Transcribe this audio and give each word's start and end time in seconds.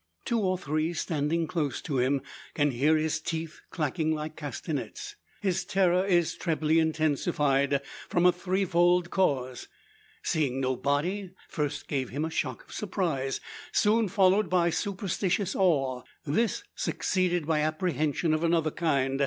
Two 0.25 0.39
or 0.39 0.57
three, 0.57 0.93
standing 0.93 1.45
close 1.45 1.79
to 1.83 1.99
him, 1.99 2.23
can 2.55 2.71
hear 2.71 2.97
his 2.97 3.21
teeth 3.21 3.61
clacking 3.69 4.09
like 4.11 4.35
castanets! 4.35 5.15
His 5.41 5.63
terror 5.63 6.03
is 6.03 6.33
trebly 6.33 6.79
intensified 6.79 7.83
from 8.09 8.25
a 8.25 8.31
threefold 8.31 9.11
cause. 9.11 9.67
Seeing 10.23 10.59
no 10.59 10.75
body 10.75 11.35
first 11.49 11.87
gave 11.87 12.09
him 12.09 12.25
a 12.25 12.31
shock 12.31 12.63
of 12.63 12.73
surprise; 12.73 13.39
soon 13.71 14.07
followed 14.09 14.49
by 14.49 14.71
superstitious 14.71 15.55
awe; 15.55 16.01
this 16.25 16.63
succeeded 16.73 17.45
by 17.45 17.59
apprehension 17.59 18.33
of 18.33 18.43
another 18.43 18.71
kind. 18.71 19.19